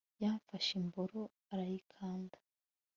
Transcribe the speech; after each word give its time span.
yamfashe 0.23 0.71
imboro 0.81 1.21
arayikanda 1.51 2.37